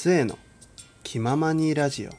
[0.00, 0.38] 杖の
[1.02, 2.10] 気ままにラジオ。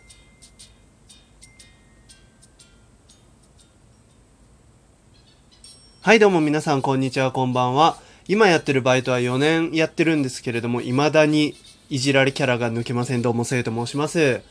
[6.02, 7.96] はいどうも皆さんこんにちはこんばんは。
[8.28, 11.56] 今やってるバイトは4年やってるんですけれども未だに
[11.90, 13.22] いじられキャラが抜けません。
[13.22, 14.42] どうもせいと申します。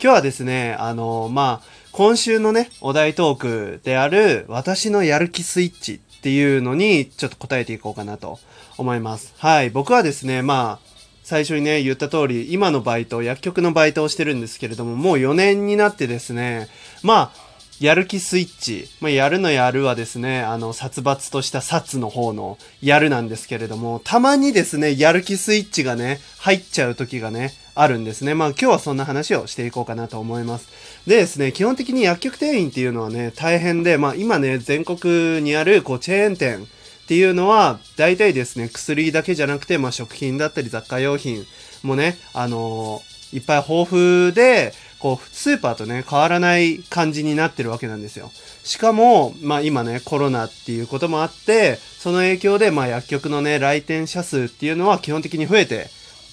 [0.00, 8.38] 今日はですねあのまあ今週のねお題トークである私のやる気スイッチっていうのにちょっと答えていこうかなと
[8.78, 9.34] 思います。
[9.38, 10.85] はい僕はですねまあ
[11.26, 16.68] 最初にね、言った通り、今のバイト、薬局のバイトをしてるんですけれども、もう4年になってですね、
[17.02, 17.46] まあ、
[17.80, 18.88] やる気スイッチ。
[19.00, 28.34] まあ、やるのやるはですね、あの、殺伐とした殺の方のやるなんですけれども、たまにですね、やる気スイッチがね、入っちゃう時がね、あるんですね。
[28.34, 30.68] まあ今日はそんな話をしていこうかなと思います。
[31.08, 36.66] でですね、基本的に薬局店員っていうのはね、大変で、まあ今ね、全国にあるこうチェーン店、
[37.06, 41.46] っていうのは、大体ですね、薬だけじゃなくて、まあ、食品だったり雑貨用品
[41.84, 48.32] もね、あのー、いっぱい豊富で、こう、スーパーとね、変わらない感じになってるわけなんですよ。
[48.64, 55.86] しかも、まあ今ね、コロナっていうこともあって、その影響で、まあ薬局のね、来店者数っていうのは基本的に増えて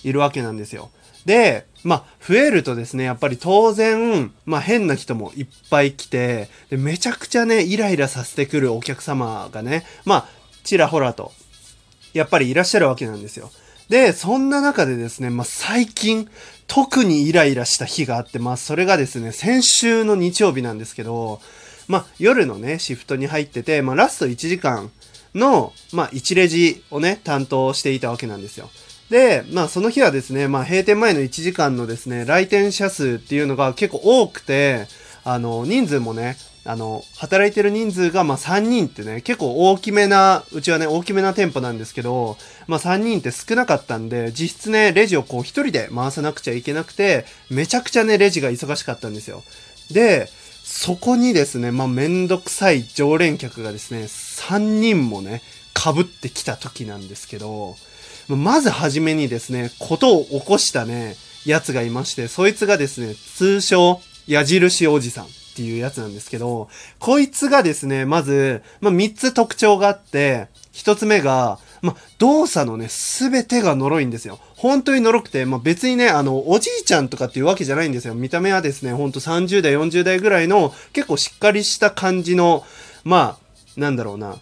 [0.04, 0.90] いるわけなんですよ。
[1.28, 11.32] で、まあ、増えるとですね、やっぱり当然、まあ変な人もいっぱい来て、でめちゃくちゃね、イライラさせてくるお客様がね、まあ、ちらほらと、
[12.14, 13.52] やっぱりいらっしゃるわけなんですよ。
[13.90, 16.30] で、そんな中でですね、まあ、最近、
[16.68, 21.42] 特にイライラした日があって、まあ、それがですね、先週の日曜日なんですけど、
[21.88, 24.90] まあ、夜のね、シフトに入ってて、まあ、ラスト1時間
[25.36, 28.70] の、まあ、1レジをね、担当していたわけなんですよ。
[29.10, 34.88] で、まあ、その日はですね、まあ、閉店前の1時間のですね、来店者数っていうのが結構多くて、
[35.24, 49.44] あの、人数もね、あの、働いてる人数が、まあ、3人ってね、結構大きめな、うちはね、大きめな店舗なんですけど、まあ、3人って少なかったんで、実質ね、レジをこう1人で回さなくちゃいけなくて、めちゃくちゃね、レジが忙しかったんですよ。
[49.92, 50.30] で、
[50.64, 55.42] そこにですね、まあ、めんどくさい常連客がですね、3人もね、
[55.76, 57.76] 被ってきた時なんですけど、
[58.30, 65.28] まずはじめにですね、ことを起こしたね、やつがいまして、そいつがですね、通称、矢印おじさん。
[65.54, 74.40] っていうやつなんですけど、こいつがですね、まず、まあ、3つ特徴があって、1つ目が、まあ、動作のね、すべてが呪いんですよ。
[74.56, 78.16] 本当に呪くて、まあ、別にね、あの、おじいちゃんとかっていうわけじゃないんですよ。
[78.16, 82.64] 見た目はですね、ほんと30代、40代ぐらいの、結構しっかりした感じの、
[83.04, 84.38] まあ、なんだろうな、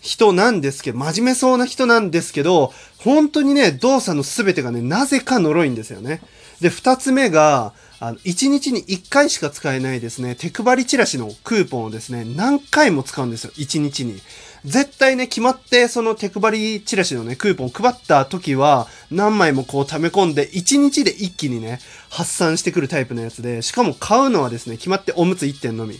[0.00, 6.20] 人なんですけど、真面目そうな人なんですけど、本当にね、動作のすべてがね、なぜか呪いんですよね。
[6.60, 14.20] で、二つ目が、あの、1日に1回しか使えないですね、手配りチラシのクーポンをですね、何回も使うんですよ、1日に。
[14.64, 21.78] 絶対ね、決まってその手配りチラシのね、クーポンを配った時は、何枚もこう溜め込んで、1日で一気にね、
[22.10, 25.98] 発散してくるタイプのやつで、しかも買うのはですね、決まっておむつ1点のみ。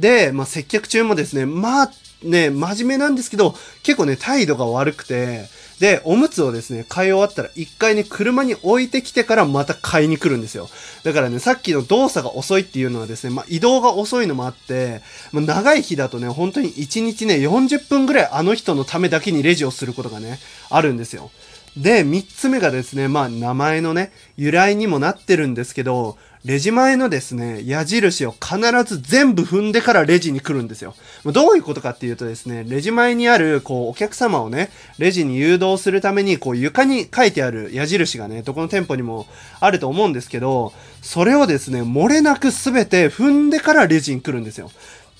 [0.00, 1.92] で、まあ、接客中もですね、まあ、
[2.22, 5.48] ね、真面目なんですけど、結構ね、態度が悪くて、
[5.80, 10.68] で、おむつをですね、買い終わったら一回ね、車に置いてきてからまた買いに来るんですよ。
[11.04, 15.00] だからね、さっきの動作が遅いっていうのはですね、まあ、移動が遅いのもあって、
[15.32, 20.38] まあ、長い日だとね、本当に1日ね、40分ぐらいあの人のためだけにレジをすることがね、
[20.68, 21.30] あるんですよ。
[21.76, 30.94] で、3つ目がですね、まあ、名前のね、由来にもなってるんですけど、レジ前のですね、矢印を必ず全部踏んでからレジに来るんですよ。
[31.26, 39.26] どういうことかっていうとですね、レジ前にある、こう、お客様をね、レジに誘導するために、こう、床に書いてある矢印がね、どこの店舗にも
[39.60, 40.72] あると思うんですけど、
[41.02, 44.70] それをですね、漏れなく全て踏んでからレジに来るんですよ。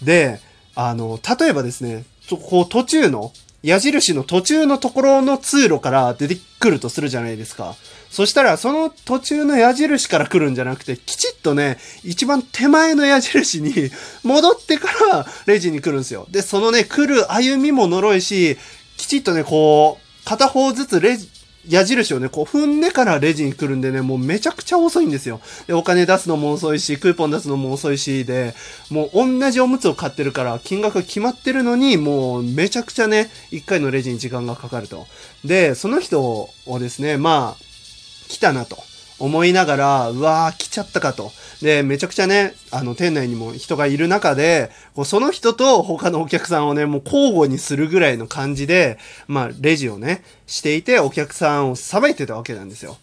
[0.03, 0.41] で、
[0.75, 7.75] あの、例えばですね、こう、途中の、矢印の途中のところの通路から出てくるとするじゃないですか。
[8.11, 13.91] そしたら、その途中の矢印から来るんじゃなくて、きちっとね、一番手前の矢印に
[14.25, 16.27] 戻ってからレジに来るんですよ。
[16.31, 18.57] で、そのね、来る歩みも呪いし、
[18.97, 21.29] きちっとね、こう、片方ずつレジ、
[21.69, 25.41] 矢印をね、こう踏んでからレジに来るんでね、もうめちゃくちゃ遅いんですよ。
[25.67, 28.55] で、お金出すのも遅いし、クーポン出すのも遅いし、で、
[28.91, 35.07] もう同じおむつを買ってるから、金額が決まってるのに、もうめちゃくちゃね、一回のレジに時間がかかると。
[35.45, 37.65] で、その人をですね、まあ、
[38.29, 38.79] 来たなと
[39.21, 41.31] 思いながら、うわー来ちゃったかと。
[41.63, 52.97] で、めちゃくちゃね、あの、店内にも人がいる中で、こうその人と他のお客さんをね、もう交互にするぐらいの感じで、まあ、レジをね、していて、お客さんをさばいてたわけなんですよ。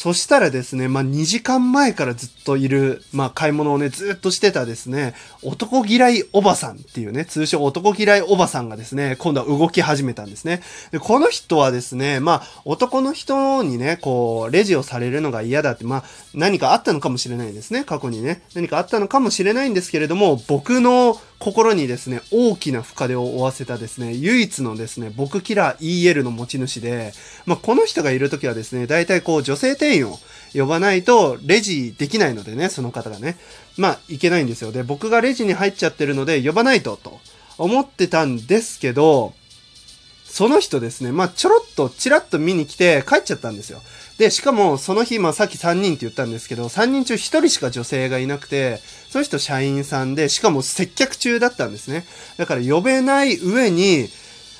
[0.00, 5.12] そしたらですね、まあ、2時間前からずっといる、まあ、買い物をね、ずっとしてたですね、
[5.42, 10.62] 男嫌いおばさんっていうね、通称男嫌いおばさんがですね、今度は動き始めたんですね。
[10.90, 18.40] で、この人はですね、まあ、男の人にね、こう、レジをされるのが嫌だって、まあ、何かあったのかもしれないですね、過去にね。
[18.54, 27.14] 何かあったのかもしれないんですけれども、僕の心にですね、大きな深手を負わせたですね、唯一のですね、僕キラー EL の持ち主で、
[27.46, 30.18] まあ、この人がいるときはですね、大体こう、女性店員を
[30.52, 33.38] 呼ばないと、レジできないのでね、その方がね。
[33.78, 34.70] まあ、いけないんですよ。
[34.70, 37.18] で、僕がレジに入っちゃってるので、呼ばないと、と
[37.56, 39.32] 思ってたんですけど、
[40.30, 43.82] その人ですね、まあ、ちょろっと、ちらっと見に来て帰っちゃったんですよ。
[44.16, 52.04] で、しかも、その日、まあ、さっき3人って言ったんですけど、3人中1人しか女性がいなくて、その人社員さんで、しかも接客中だったんですね。
[52.36, 54.08] だから呼べない上に、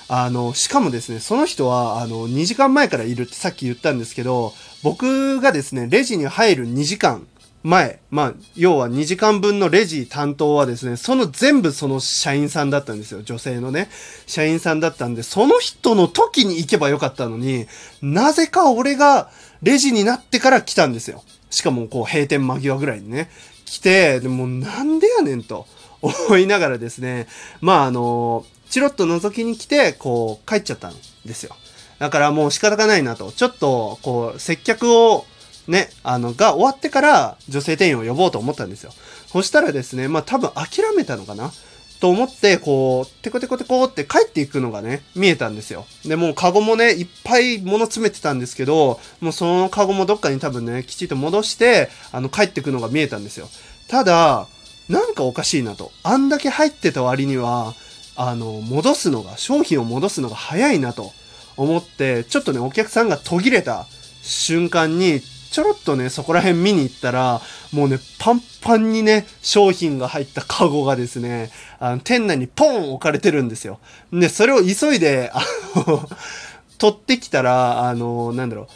[0.09, 4.53] あの、しかもですね、その人は、あの、2時間前からいるってさっき言ったんですけど、
[4.83, 7.29] 僕がですね、レジに入る2時間
[7.63, 13.23] 前、まあ、要は2時間分のレジ担当はですね、その全部その社員さんだったんですよ。
[13.23, 13.91] 女性のね、
[14.27, 17.67] 社員さんだったんで、その人の時に行けばよかったのに、
[18.01, 19.31] なぜか俺が
[19.63, 21.23] レジになってから来たんですよ。
[21.51, 23.31] しかもこう閉店間際ぐらいにね、
[23.67, 25.67] 来て、でもなんでやねんと
[26.01, 27.27] 思いながらですね、
[27.61, 30.95] まああの、チロッと覗きに来て、こう帰っちゃったん
[31.27, 31.55] ですよ。
[31.99, 33.31] だからもう仕方がないなと。
[33.31, 35.27] ちょっと、こう、接客を
[35.71, 38.93] ね、あの、が終わってから女性店員を呼ぼうと思ったんですよ。
[39.29, 41.53] そしたらですね、まあ多分諦めたのかな？
[42.01, 45.85] と思って、こう、テコテコテコって帰っていくのがね、見えたんですよ。
[46.07, 53.49] で、もうカゴもね、いっぱい物詰めてたんですけど、もうそのカゴもどっかに多分ね、きちっと戻して、あの、帰ってくのが見えたんですよ。
[53.87, 54.49] ただ、
[54.89, 55.93] なんかおかしいなと。
[56.03, 57.75] あんだけ入ってた割には、
[58.17, 61.13] あの、戻すのが、商品を戻すのが早いなと
[61.59, 63.87] 思って、ちょっとね、お客さんが途切れた
[64.23, 65.21] 瞬間に、
[65.51, 67.41] ちょろっとね、そこら辺見に行ったら、
[67.73, 73.81] もうね、パンパンにね、商品が入ったカゴがですね、あの、店内にポン置かれてるんですよ。
[74.13, 75.43] で、それを急いで、あ
[75.87, 76.09] の、
[76.79, 78.67] 取ってきたら、あの、なんだろう、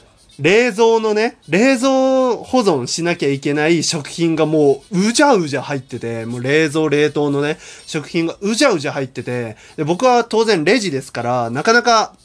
[0.41, 1.91] 冷蔵のね、冷蔵
[2.37, 7.56] 保存しなきゃいけない食品がもううじゃうじゃ入ってて、もう冷蔵冷凍のね、
[7.87, 12.17] 食品がうじゃうじゃ入ってて、で僕は当然レジですから、なかなか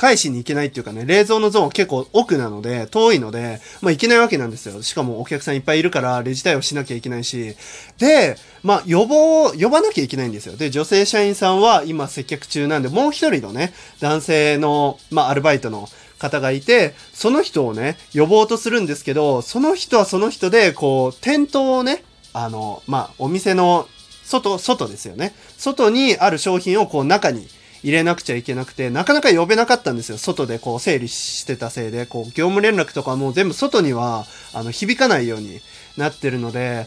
[0.00, 4.80] 返しに行けないっていうかね、冷蔵のゾーン結構奥なので、遠いので、まあ行けないわけなんですよ。
[4.80, 7.54] しかもお客さんいっぱいいるから、レジ対応しなきゃいけないし。
[7.98, 10.56] で、まあ呼ぼう、呼ばなきゃいけないんですよ。
[10.56, 15.86] で、女性社員さんは今接客中なんで、もう一人のね、男性の、まあアルバイトの
[16.18, 23.86] 方がいて、その人をね、呼ぼうとするんですけど、その人はその人で、こう、店頭をね、あの、まあ、お店の
[24.24, 25.34] 外、外ですよね。
[25.58, 27.48] 外にある商品をこう中に
[27.82, 30.18] 入れなくちゃいけなくて、なかなか呼べなかったんですよ。
[30.18, 35.60] 外でこう整理してたせいで、こう業務連絡とかもう全部外には、あの、響かないように
[35.96, 36.86] なってるので、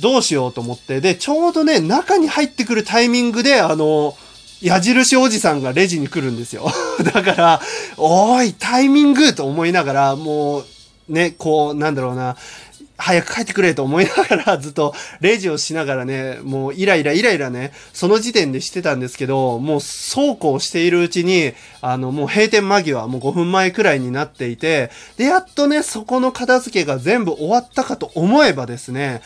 [0.00, 4.16] どうしようと思って、で、ちょうどね、中に入ってくるタイミングで、あの、
[4.62, 6.70] 矢印おじさんがレジに来るんですよ。
[7.12, 7.60] だから、
[7.96, 10.64] おい、タイミングと思いながら、もう、
[11.08, 12.36] ね、こう、なんだろうな、
[12.98, 29.20] 早く帰ってくれと思いながら ずっとレジをしながらね、もうイライライライラね、その時点でしてたんですけど、もうそうこうしているうちに、あのもう閉店間際、もう5分前くらいになっていて、で、やっとね、そこの片付けが全部終わったかと思えばですね、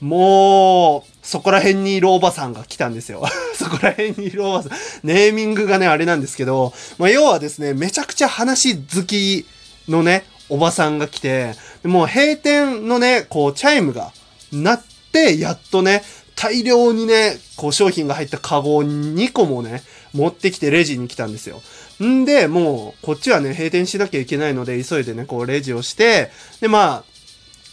[0.00, 3.24] もう、そこら辺にいるおばさんが来たんですよ。
[3.56, 4.72] そこら辺にいるおばさん。
[5.04, 9.46] ネーミングがね、あれなんですけど、まあ、要はですね、めちゃくちゃ話好き
[9.88, 11.54] のね、おばさんが来て、
[11.86, 14.12] もう閉店のね、こう、チャイムが
[14.52, 16.02] 鳴って、やっとね、
[16.34, 21.62] 大量にね、こう商品が入ったカゴを2個もね、持ってきてレジに来たんですよ。
[22.04, 27.16] んで、もう、こっちはね、閉店しなきゃいけないので、急いでね、こうレジをして、で、まあ、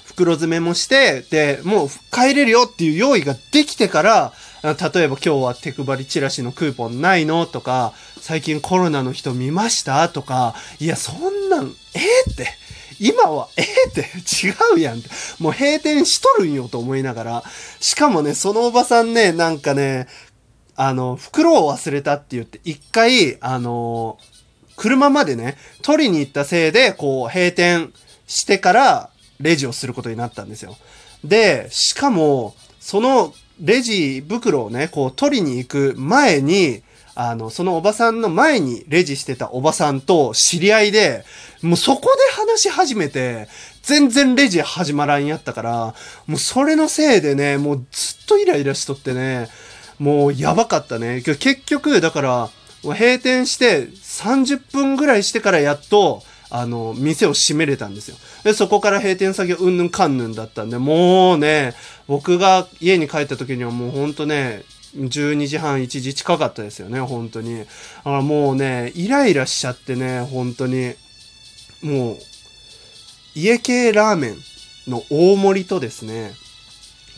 [0.06, 4.78] 袋詰めもして、で、もう帰れるよっていう用意ができてから、例え
[5.10, 7.46] ば今日は手配りチラシのクーポンないの？
[7.46, 10.08] とか、最近コロナの人見ました？
[10.08, 11.66] とか、いや、そんなん、
[11.96, 12.48] えー、って、
[13.06, 14.02] 今は、えー、って
[14.48, 15.10] 違うやんって。
[15.40, 17.44] もう閉店しとるんよと思いながら。
[17.82, 20.08] しかもね、そのおばさんね、なんかね、
[20.78, 24.18] あの、袋を忘れたって言って、一回、あの、
[24.78, 27.92] 車までね、取りに行ったせいで、こう、閉店
[28.26, 29.10] してから、
[29.42, 30.78] レジをすることになったんですよ。
[31.26, 36.84] で、しかも、そのレジ袋をね、こう取りに行く前に、
[37.16, 41.24] あの、そのおばさんの前にレジしてたおばさんと知り合いで、
[41.62, 43.48] もうそこで話し始めて、
[43.84, 49.48] 全然レジ始まらんやったから、もうそれのせいでね、もうずっとイライラしとってね、
[50.00, 51.22] もうやばかったね。
[51.22, 52.50] 結局、だから、
[52.84, 58.16] 閉店して30分ぐらいしてからやっと、あの、店を閉めれたんですよ。
[58.44, 61.74] で、そこから閉店先うんぬんかんぬんだったんで、もうね、
[62.08, 64.64] 僕が家に帰った時にはもうほんとね、
[64.96, 67.60] 12時半、1時近かったですよね、本当に。
[67.60, 67.70] だか
[68.06, 70.94] らもうね、イライラしちゃってね、本当に。
[71.82, 72.18] もう、
[73.36, 74.38] 家系ラーメン
[74.88, 76.34] の大盛りとですね、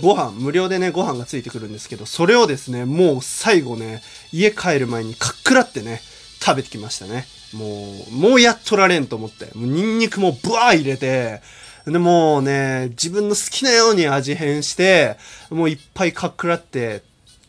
[0.01, 4.01] ご飯、無料でね、ご飯がついてくるんですけど、それをですね、もう最後ね、
[4.31, 6.01] 家帰る前にかっくらってね、
[6.41, 7.25] 食べてきましたね。
[7.53, 9.45] もう、もうやっとられんと思って。
[9.55, 11.41] もうニンニクもブワー入れて、
[11.85, 15.17] で、もうね、自分の好きなように味変して、
[15.49, 17.03] もういっぱいかっくらって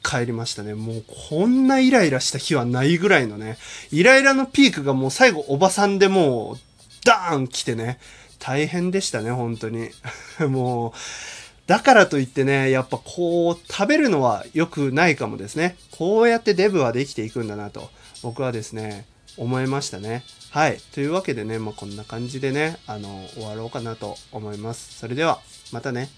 [0.06, 0.74] 帰りましたね。
[0.74, 3.58] もうこんなイライラした日はないぐらいのね、
[3.90, 6.58] イライラのピークがもう最後おばさんでもう、
[7.04, 7.98] ダーン来てね、
[8.38, 9.90] 大変でしたね、本当に。
[10.48, 10.92] もう、
[11.66, 15.76] だからといってね、やっぱこう、食べるのは良くないかもですね。
[15.90, 17.90] こうやってデブはできていくんだなと、
[18.22, 20.22] 僕はですね、思いましたね。
[20.50, 20.78] はい。
[20.92, 24.98] というわけでね、まあ、こんな感じでね、あの、終わろうかなと思います。
[24.98, 25.40] それでは、
[25.72, 26.08] またね。